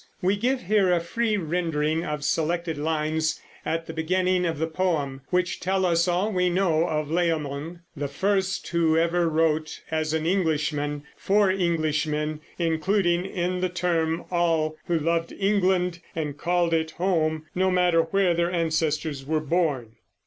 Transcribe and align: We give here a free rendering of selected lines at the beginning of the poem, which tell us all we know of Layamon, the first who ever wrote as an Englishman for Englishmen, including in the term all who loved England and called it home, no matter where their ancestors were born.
We 0.19 0.35
give 0.35 0.63
here 0.63 0.91
a 0.91 0.99
free 0.99 1.37
rendering 1.37 2.03
of 2.03 2.23
selected 2.23 2.75
lines 2.75 3.39
at 3.63 3.85
the 3.85 3.93
beginning 3.93 4.47
of 4.47 4.57
the 4.57 4.65
poem, 4.65 5.21
which 5.29 5.59
tell 5.59 5.85
us 5.85 6.07
all 6.07 6.31
we 6.33 6.49
know 6.49 6.87
of 6.87 7.11
Layamon, 7.11 7.81
the 7.95 8.07
first 8.07 8.67
who 8.69 8.97
ever 8.97 9.29
wrote 9.29 9.83
as 9.91 10.11
an 10.11 10.25
Englishman 10.25 11.03
for 11.15 11.51
Englishmen, 11.51 12.39
including 12.57 13.27
in 13.27 13.61
the 13.61 13.69
term 13.69 14.25
all 14.31 14.75
who 14.87 14.97
loved 14.97 15.33
England 15.33 15.99
and 16.15 16.35
called 16.35 16.73
it 16.73 16.89
home, 16.89 17.45
no 17.53 17.69
matter 17.69 18.01
where 18.01 18.33
their 18.33 18.51
ancestors 18.51 19.23
were 19.23 19.39
born. 19.39 19.97